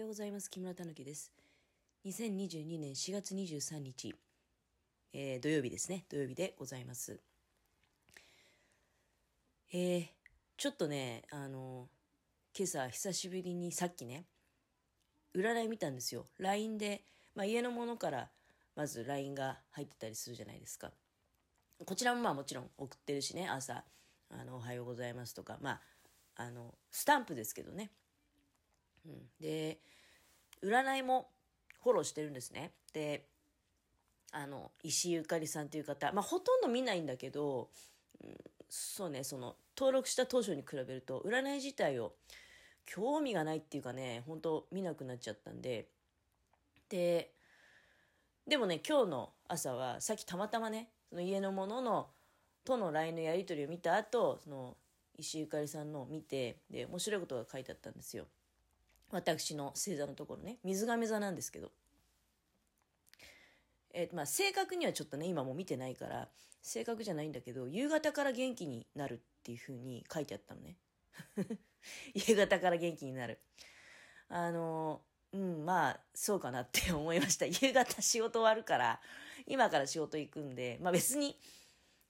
[0.00, 0.50] ようございます。
[0.50, 1.30] 木村たぬきです。
[2.06, 4.14] 2022年4月23日、
[5.12, 6.06] えー土曜日ですね。
[6.08, 7.20] 土曜日でございます。
[9.74, 10.06] えー
[10.56, 11.88] ちょっとね、あの、
[12.56, 14.24] 今朝久しぶりにさっきね、
[15.34, 16.24] 占い見たんですよ。
[16.38, 17.02] LINE で、
[17.34, 18.28] まあ、家のものから
[18.76, 20.92] まず LINE が入ってたりするじゃないですか。
[21.84, 23.84] こちらもまあもちろん送ってるしね、朝、
[24.30, 25.80] あの、おはようございますとか、まあ、
[26.36, 27.90] あの、スタンプですけどね。
[29.06, 29.78] うん、で、
[30.62, 31.30] 占いも
[31.82, 32.72] フォローしてるんですね。
[32.92, 33.26] で、
[34.32, 37.70] あの、石井ゆかりさんという方、まあ、ほとんど見ないんだけど、
[38.22, 38.36] うん
[38.70, 42.14] そうね、その、登録した当初に比べると、占い自体を
[42.86, 45.88] 興味がないっていうかね、本当見なくなっちゃったんで、
[46.88, 47.32] で、
[48.46, 52.10] でもね、今日の朝は、さっきたまたまね、その家のものの、
[52.64, 54.76] との LINE のやり取りを見た後、その、
[55.16, 58.26] 石井ゆかりさんのを見て、で、面白いことが書いてあったんですよ。
[59.10, 61.72] 私の星座のところね、水亀座なんですけど。
[63.92, 66.28] えーまあ、正確にはちょっとね、今も見てないから、
[66.62, 70.76] 正確じゃないんだけど、夕方から元気になるっていう風に書いてあったのね。
[72.14, 73.40] 夕方から元気になる。
[74.28, 75.02] あの
[75.32, 77.46] うん、まあ、そうかなって思いました。
[77.46, 79.00] 夕方仕事終わるから、
[79.46, 81.36] 今から仕事行くんで、まあ別に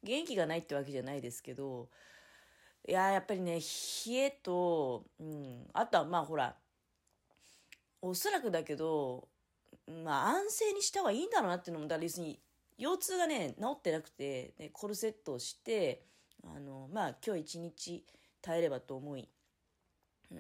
[0.02, 1.88] 元気がないってわけじゃないですけど、
[2.88, 3.60] いややっぱりね、
[4.06, 6.56] 冷えと、うん、あとはまあほら、
[8.02, 9.28] おそらくだけど、
[10.04, 12.40] まあ安静にした方がいいんだろうなっていうのも、だから要するに、
[12.78, 16.02] 腰痛がね、治ってなくて、でコルセットをして、
[16.44, 18.04] あの、まあ今日一日
[18.42, 19.28] 耐えればと思い、
[20.30, 20.38] うん、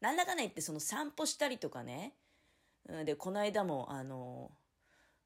[0.00, 2.14] なんだかね言ってその散歩したりとかね、
[2.88, 4.50] うんで、この間も、あの、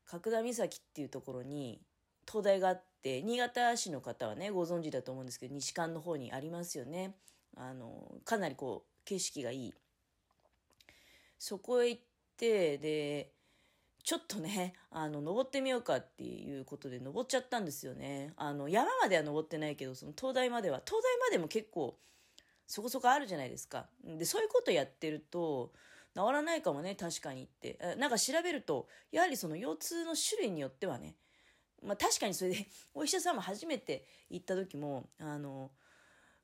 [0.06, 1.80] 角田岬っていうところに、
[2.26, 7.16] 東大があって、新潟市の方はね、ご存知だと思うんですけど、西館の方にありますよね。
[7.56, 9.74] あの、かなりこう、景色がいい。
[11.44, 12.02] そこへ行っ
[12.38, 13.30] て、で、
[14.02, 18.32] ちょっとね、あの、登ってみようかっていうことで登っちゃったんですよね。
[18.38, 21.98] あの、山までは登ってないけど、その東大までは、東大までも結構、
[22.66, 23.90] そこそこあるじゃないですか。
[24.02, 25.74] で、そういうことやってると、
[26.14, 27.78] 治らないかもね、確かにって。
[27.98, 31.18] なんか調べると、やはりその腰痛の種類によってはね、
[31.83, 35.72] まあ確かにそれで、お医者さんも初めて行った時も、あの、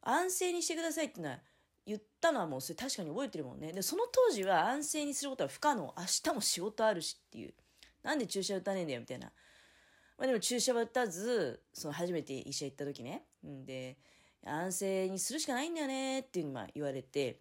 [0.02, 1.40] 安静にしてくださいっていうのは、
[1.86, 3.72] 言ったのはもうそれ確かに覚えてるもんね。
[3.72, 5.94] で、その当時は安静にすることは不可能。
[5.96, 7.54] 明日も仕事あるしっていう。
[8.02, 9.32] なんで注射打たねえんだよみたいな。
[10.18, 13.24] まあでも注射は打たず、その初めて医者行った時ね。
[13.46, 13.96] んで、
[14.44, 17.40] 安静にするしかないんだよねっていうのま言われて。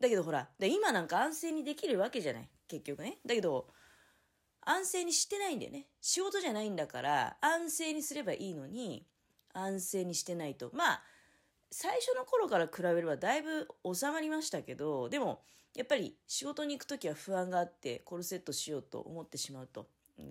[0.00, 2.48] だけどほら、で今なんか安静にできるわけじゃない。
[2.66, 3.18] 結局ね。
[3.24, 3.68] だけど、
[4.64, 5.86] 安静にしてないんだよね。
[6.00, 9.06] 仕事じゃないんだから、安静にすればいいのに、
[9.52, 10.70] 安静にしてないと。
[10.72, 11.02] まあ、
[11.72, 15.40] 最初の頃から比べればだいぶ収まりましたけど、でも、
[15.74, 19.86] やっぱり仕事に行くときは不安があって、コルセットしようと思ってしまうと。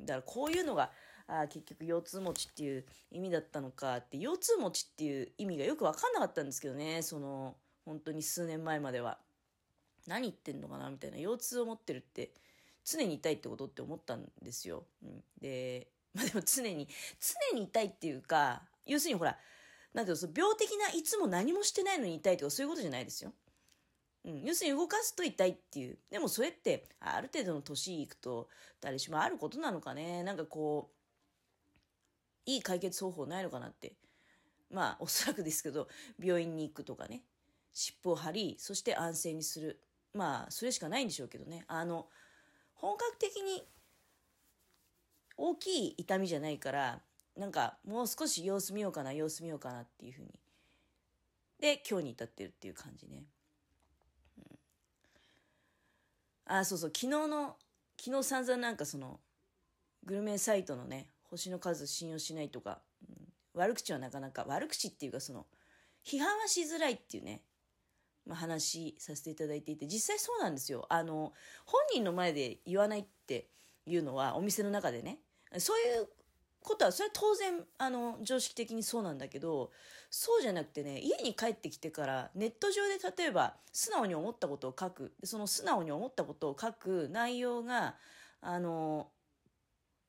[0.05, 0.91] だからこういうのが、
[1.27, 9.17] あ結局腰痛持ちっていう意味だったのかって、腰痛持ちっていう意味がよくわかんなかったんですけどね、その、本当に数年前までは。
[10.07, 11.17] 何言ってんのかなみたいな。
[11.17, 12.31] 腰痛を持ってるって、
[12.85, 14.83] 常に痛いってことって思ったんですよ。
[15.03, 16.87] うん、で、まあでも常に、
[17.51, 19.37] 常に痛いっていうか、要するにほら、
[19.93, 23.33] なんていうの、その病的ないつも何もしてないのに痛いとかそういうことじゃないですよ。
[24.23, 25.97] うん、要するに動かすと痛いっていう。
[26.09, 28.49] でもそれって、ある程度の年いくと、
[28.79, 30.23] 誰しもあることなのかね。
[30.23, 31.01] なんかこう、
[32.45, 33.95] いい解決方法ないのかなって。
[34.69, 35.87] まあ、おそらくですけど、
[36.19, 37.23] 病院に行くとかね。
[37.73, 39.81] 湿布を貼り、そして安静にする。
[40.13, 41.65] まあ、それしかないんでしょうけどね。
[41.67, 42.07] あの、
[42.75, 43.63] 本格的に
[45.37, 47.01] 大きい痛みじゃないから、
[47.35, 50.39] なんかもう少し様子見ようかな、様子見ようかなっていうふうに。
[51.59, 53.25] で、今日に至ってるっていう感じね。
[54.37, 54.59] うん、
[56.57, 57.57] あ、そうそう、昨日の、
[57.99, 59.19] 昨日散々なんかその、
[60.03, 65.45] グルメサイトのね、星の数信用しないとか、うん悪口はなかなか、悪口っていうかその、
[66.05, 67.41] 批判はしづらいっていうね、
[68.25, 70.85] まあ、話させていただいていて、実際そうなんですよ。
[70.89, 71.33] あの、
[71.65, 73.49] 本人の前で言わないって
[73.85, 75.19] いうのは、お店の中でね、
[75.57, 76.07] そういう
[76.61, 79.71] ことは、それは当然、あの、常識的にそうなんだけど、
[80.09, 85.13] そうじゃなくてね、家に帰ってきてから、ネット上で例えば、素直に思ったことを書く。
[85.23, 87.97] その素直に思ったことを書く内容が、
[88.41, 89.11] あの、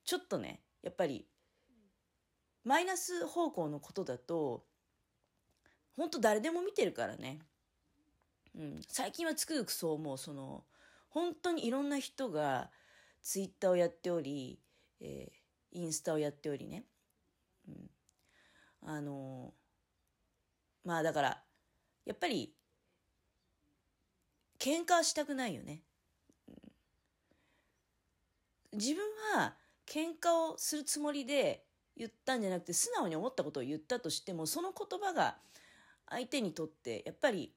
[0.05, 1.27] ちょっとね、やっぱり、
[2.65, 4.67] マイナス方向のことだと、
[5.97, 7.41] 本当誰でも見てるからね。
[8.55, 10.19] うん、最近はつくづくそう思う。
[10.19, 10.65] その、
[11.09, 12.71] 本当にいろんな人が、
[13.23, 14.61] ツイッターをやっており、
[15.01, 15.42] えー
[15.73, 16.85] インスタをやっておりね。
[17.69, 17.91] うん、
[18.83, 19.53] あの
[20.85, 21.43] まあだから、
[22.05, 22.53] やっぱり、
[24.59, 25.83] 喧嘩したくないよね。
[28.73, 29.05] 自分
[29.35, 31.65] は喧嘩をするつもりで
[31.97, 35.37] 言ったんじゃなくて素直に思ったことを言ったとしてもその言葉が
[36.09, 37.53] 相手にとってやっぱり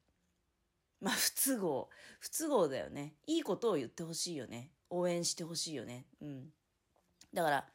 [1.00, 1.89] まあ不都合
[2.19, 3.13] 不都合だよね。
[3.27, 4.71] いいことを言ってほしいよね。
[4.89, 6.06] 応援してほしいよね。
[6.21, 6.50] うん。
[7.33, 7.65] だから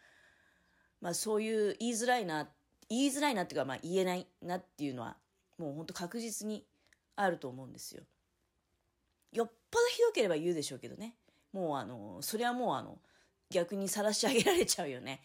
[1.01, 2.49] まあそういう言いづらいな
[2.89, 5.17] 言いづらいなっていうかまあ言えないなっていうのは
[5.59, 6.65] もうほんと確実に
[7.17, 8.03] あると思うんですよ。
[9.33, 11.15] よっぽどひどければ言うでしょうけどね。
[11.53, 12.99] もうあのそれはもうあの
[13.51, 15.23] 逆に晒し上げられちゃうよね。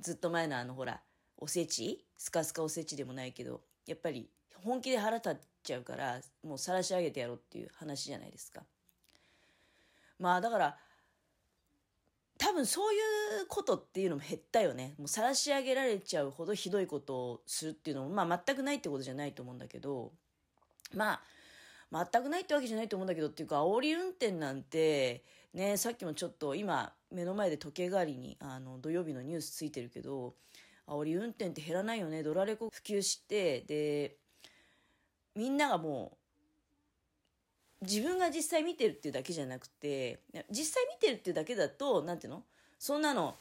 [0.00, 1.00] ずっと前のあのほら
[1.38, 4.28] おせちスカスカおせちでもないけどやっぱり
[4.64, 8.62] 本気で腹立っちゃうからもう晒し上げてやろうっていう話じゃないですか。
[10.18, 10.78] まあだから
[12.38, 12.98] 多分そうい
[13.42, 14.94] うことっていうのも減ったよね。
[14.98, 20.12] もう晒し上げられちゃうほどひどいことをするっていうのもまあ全くないってことじゃないと思うんだけど。
[20.94, 21.20] ま
[21.92, 25.24] あ全くないってわけじゃないと思うんだけどっていうか煽り運転なんて
[25.54, 30.34] ねさっきもちょっと今目の前で時計代わりにあの土曜日のニュースついてるけど
[30.86, 32.22] 煽り運転って減らないよね。
[32.22, 34.16] ドラレコ普及してで
[35.34, 36.25] みんながもう
[37.82, 40.20] 自分が実際見てるっていうだけじゃなくて
[40.50, 42.42] 実際見てるっていうだけだと何ていうの？
[42.78, 43.34] そんなの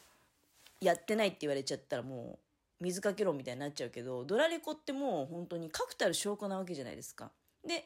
[0.82, 2.38] やってないって言われちゃったらも
[2.82, 7.32] う水かけろみたいになっちゃうけどドラレコってもう本当に確たる証拠なわけじゃないですか。
[7.66, 7.86] で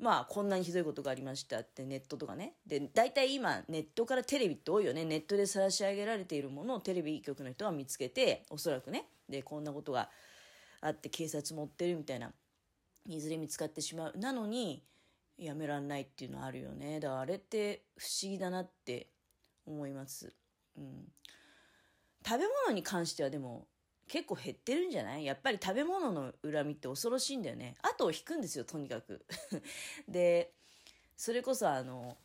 [0.00, 2.54] まあこんなにひどいことがありましたってネットとかね。
[2.66, 5.04] で大体今ネットからテレビって多いよね。
[5.04, 9.06] ネットで差し上げられているものをテレビ局の人が見つけておそらくね。
[9.28, 10.10] でこんなことが
[10.80, 12.32] あって警察持ってるみたいな。
[13.06, 14.18] いずれ見つかってしまう。
[14.18, 14.82] なのに
[15.38, 19.08] やめらんないっていうのはあるよねだからあれって不思議だなって
[19.66, 20.32] 思います、
[20.76, 21.12] うん、
[22.24, 23.66] 食べ物に関してはでも
[24.06, 25.24] 結構減ってるんじゃない？
[25.24, 27.74] やっぱり食べ物の恨みって恐ろしいんだよね。
[27.80, 29.24] 後を引くんですよ、とにかく。
[30.06, 30.52] で、
[31.16, 32.18] それこそあの、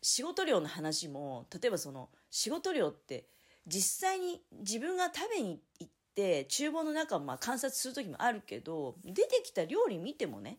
[0.00, 3.28] 仕事量の話も、例えばその、仕事量って
[3.66, 10.58] 実際に自分が食べに行って、厨房の中をまあ観察する時もあるけど、出てきた料理見てもね、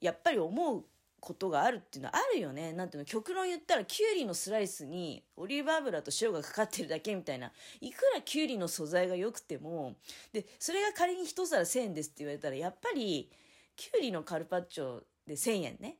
[0.00, 0.84] やっぱり思う
[1.20, 2.72] ことがあるっていうのはあるよね。
[2.72, 7.52] なんていうの、極論言ったら、キュウリのスライスにオリーブ油と塩がかかってるだけみたいな。
[7.80, 9.96] いくらキュウリの素材が良くても、
[10.32, 13.30] で、それが仮に一皿1000円ですって言われたら、やっぱり、
[13.76, 15.98] キュウリのカルパッチョで1000円ね。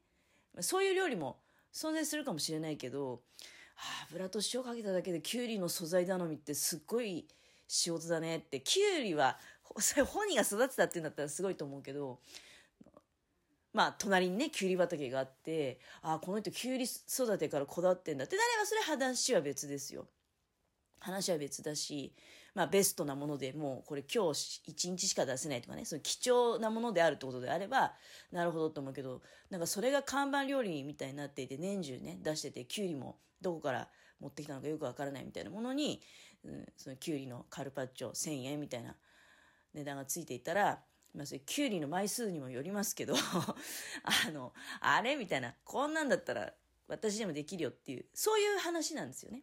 [0.61, 1.41] そういう料理も
[1.73, 3.19] 存在するかもしれないけど、は
[4.03, 7.29] あ、油と塩かけただけでキュウリの素材頼みってすっごい
[7.69, 9.39] 仕事だねって、キュウリは、
[9.79, 12.21] それ本人が育てたっていうんだったらすごいと思うけど、
[13.79, 20.09] まあ、隣にね、きゅうり畑があって、ああ、この人きゅうり育てからこだわってんだってなれば、それ話は別ですよ。
[20.99, 22.13] 話は別だし、
[22.57, 27.95] まあ、ベストなものでもう、これ今日一日しか出せないとかね、その貴重なものであるってことであれば、
[28.33, 33.89] なるほどと思うけど、なんかそれが看板料理みたいになっていて、年中ね、出してて、きゅうりもどこから
[34.19, 36.03] 持ってきたのかよくわからないみたいなものに、
[36.43, 38.97] うん、そのきゅうりのカルパッチョ1000円みたいな
[39.73, 40.83] 値段がついていたら、
[41.19, 43.17] まあ、それキュウリの枚数にもよりますけど
[44.05, 46.55] あの、あれみたいな、こんなんだったら
[46.87, 49.43] 私でもできるよっていう、そういう話なんですよね。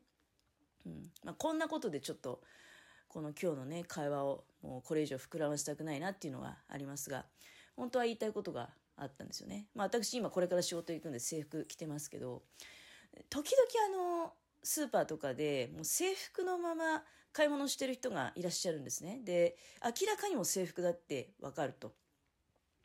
[0.86, 2.42] うんまあ、こんなことでちょっと、
[3.10, 7.26] この今日のね、会話をもうこれ以上膨らませたくないなっていうのがありますが、
[7.76, 9.68] 本当は言いたいことがあったんですよね。
[9.76, 12.44] まあ私今これから仕事行くんで制服着てますけど、
[13.30, 17.04] 時々あの、スーパーとかでもう制服のまま
[17.36, 19.20] 買い物してる人がいらっしゃるんですね。
[19.26, 21.92] で、明らかにも制服だってわかると。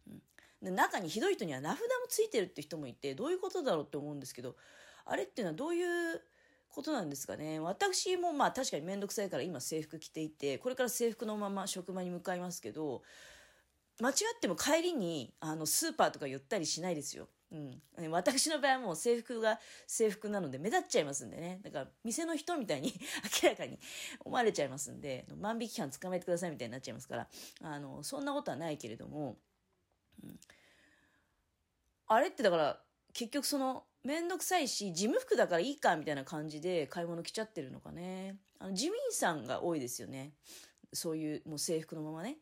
[0.08, 0.20] うん、
[0.60, 4.56] で中にひどい人には名札もついてるって人もいて、どういうことだろうって思うんですけど、
[5.04, 6.20] あれっていうのはどういう
[6.68, 7.60] ことなんですかね。
[7.60, 13.02] 私もまあ確かに面倒くさいから今制服着ていて、これから制服のまま職場に向かいますけど、
[14.00, 17.28] 間違っても帰りにあのスーパーとか寄ったりしないですよ。
[17.52, 17.56] う
[18.06, 21.60] ん、私の場合はもう制服が制服なので目立っちゃいますんでね。
[21.64, 22.94] だから店の人みたいに
[23.42, 23.78] 明らかに
[24.20, 27.28] 思われちゃいますんで万引き犯捕まえてくださいみたいになっちゃいますから。
[27.62, 29.36] あのそんなことはないけれども、
[30.22, 30.38] うん、
[32.06, 38.38] あれってだから結局その面倒くさいし事務服だからいいかみたいな感じで買い物来ちゃってるのかね。
[38.58, 40.32] あの事務員さんが多いですよね。
[40.92, 42.38] そういうもう制服のままね。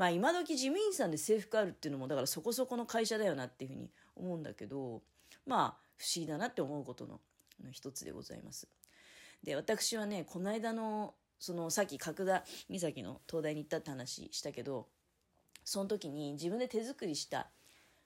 [0.00, 5.02] まあ今時事務員さんで制服あるっていうのもだからそこそこの会社だよなっていうふうに思うんだけど
[5.46, 7.20] まあ不思議だなって思うことの
[7.72, 8.68] 一つでございます。
[9.42, 14.88] で私はねこの間のそのさっき角田岬の東大に行ったって話したけど
[15.64, 17.48] その時に自分で手作りした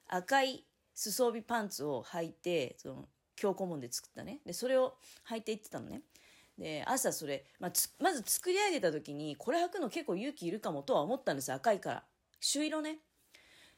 [0.09, 4.41] 赤い裾帯パンツを履いてその京顧問で作ったね。
[4.47, 4.95] でそれを
[5.29, 6.03] 履いて行ってたのね。
[6.57, 12.05] で朝それ、まあ、まず作り上げた時にこれ履くの結構勇気いるかもとは思ったんです赤いから。
[12.41, 12.99] 朱色ね。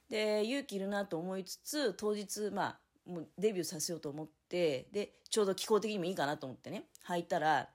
[0.09, 2.79] で勇気いるなと思いつつ当日まあ
[3.11, 7.69] もうデビューさせようと思ってでちょうど気候的にもいいかなと思ってね履いたら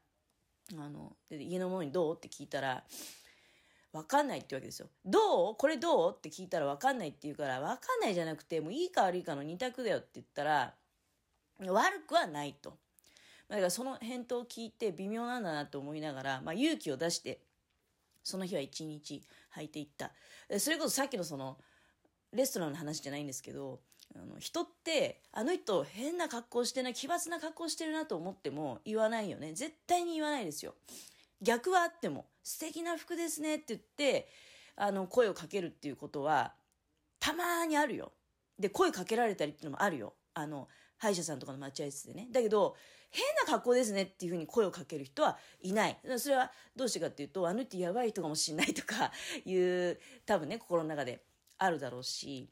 [0.77, 2.83] あので家の者にどうって聞いたら
[3.93, 4.87] 分かんないってわけですよ。
[5.05, 5.55] どう？
[5.57, 6.15] これどう？
[6.17, 10.73] って聞いたら分かんないって言うから、分かんないじゃなくて、もういいか悪いかの二択だよって言ったら、
[11.59, 12.77] 悪くはないと。
[13.49, 17.41] だからその返答を聞いて微妙なんだなと思いながら、まあ、勇気を出して、
[18.23, 19.21] その日は一日
[19.57, 20.13] 履いていった。
[20.57, 21.57] それこそさっきのその、
[22.33, 23.79] レストランの話じゃないんですけど、
[24.15, 29.53] あの人ってあの人変な格好してない奇抜な格好してるなと思っても言わないよね。
[29.53, 30.75] 絶対に言わないですよ。
[31.41, 34.27] 逆はあっても素敵な服ですねって言って
[34.75, 36.53] あの声をかけるっていうことは
[37.19, 38.11] たまにあるよ。
[38.59, 40.13] で声かけられたりっていうのもあるよ。
[40.33, 42.27] あの歯医者さんとかの待合室でね。
[42.31, 42.75] だけど
[43.09, 45.97] 変な格好ですねっていうふうに声をかける人はいない。
[46.17, 49.11] それはどうしてかっていうとあの人やばい人かもしんないとか
[49.45, 51.23] いう多分ね心の中で。
[51.63, 52.49] あるだろうし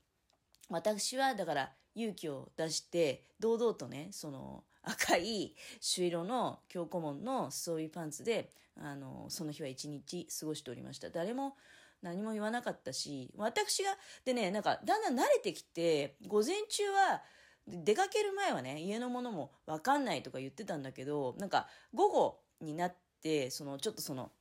[0.69, 11.09] 私はだから勇気を出して堂々とねその赤い朱色の強固門のそういうパンツであのその日は一日過ごしておりました。
[11.09, 11.55] 誰も
[12.01, 13.89] 何も言わなかったし私が
[14.25, 17.21] でねなんかだんだん慣れてきて午前中は
[17.67, 24.31] 出かける前はね家のものも分かんないとか言ってたんだけどなんか午後になってそのちょっとその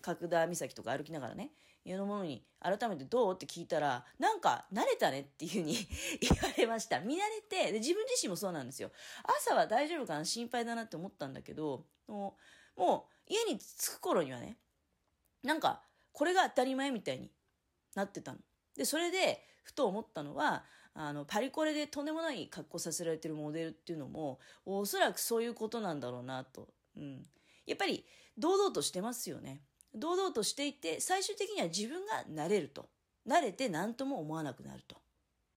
[0.00, 1.52] 角田岬とか歩きながらね
[1.86, 3.34] 家の者に改めてどう？
[3.34, 5.74] って聞いたら、なんか慣れたねっていうふうに
[6.20, 7.00] 言われました。
[7.00, 8.90] 見慣れてで、自分自身もそうなんですよ。
[9.22, 10.24] 朝は大丈夫かな？
[10.24, 12.36] 心配だなって思ったんだけど、も
[12.76, 14.58] う、もう家に着く頃にはね、
[15.42, 17.30] なんかこれが当たり前みたいに
[17.94, 18.38] なってたの。
[18.74, 20.64] で、それで、ふと思ったのは、
[20.94, 26.68] あの、パリコレでとんでもない格好させられてるモデルっていうのも、おそらくそういうことなんだろうなと。
[26.96, 27.28] うん。
[27.66, 28.06] やっぱり、
[28.38, 29.62] 堂々としてますよね。
[29.96, 32.88] 堂々としていて最終的には自分が慣れると。
[33.26, 34.96] 慣れて何とも思わなくなると。